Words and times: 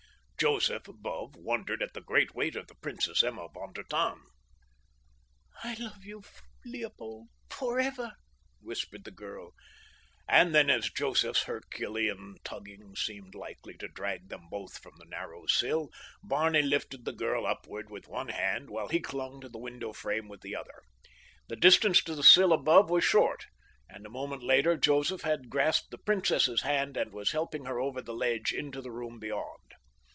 Joseph, 0.39 0.87
above, 0.87 1.35
wondered 1.35 1.83
at 1.83 1.93
the 1.93 2.01
great 2.01 2.33
weight 2.33 2.55
of 2.55 2.65
the 2.65 2.73
Princess 2.73 3.21
Emma 3.21 3.47
von 3.53 3.73
der 3.73 3.83
Tann. 3.83 4.21
"I 5.63 5.75
love 5.75 6.03
you, 6.03 6.23
Leopold, 6.65 7.27
forever," 7.47 8.13
whispered 8.59 9.03
the 9.03 9.11
girl, 9.11 9.51
and 10.27 10.55
then 10.55 10.67
as 10.71 10.89
Joseph's 10.89 11.43
Herculean 11.43 12.37
tugging 12.43 12.95
seemed 12.95 13.35
likely 13.35 13.75
to 13.75 13.87
drag 13.87 14.29
them 14.29 14.47
both 14.49 14.79
from 14.79 14.95
the 14.97 15.05
narrow 15.05 15.45
sill, 15.45 15.91
Barney 16.23 16.63
lifted 16.63 17.05
the 17.05 17.13
girl 17.13 17.45
upward 17.45 17.91
with 17.91 18.07
one 18.07 18.29
hand 18.29 18.71
while 18.71 18.87
he 18.87 18.99
clung 18.99 19.41
to 19.41 19.47
the 19.49 19.59
window 19.59 19.93
frame 19.93 20.27
with 20.27 20.41
the 20.41 20.55
other. 20.55 20.81
The 21.49 21.55
distance 21.55 22.03
to 22.05 22.15
the 22.15 22.23
sill 22.23 22.51
above 22.51 22.89
was 22.89 23.03
short, 23.03 23.45
and 23.87 24.07
a 24.07 24.09
moment 24.09 24.41
later 24.41 24.75
Joseph 24.75 25.21
had 25.21 25.51
grasped 25.51 25.91
the 25.91 25.99
princess's 25.99 26.63
hand 26.63 26.97
and 26.97 27.13
was 27.13 27.29
helping 27.31 27.65
her 27.65 27.79
over 27.79 28.01
the 28.01 28.15
ledge 28.15 28.51
into 28.51 28.81
the 28.81 28.89
room 28.91 29.19
beyond. 29.19 29.59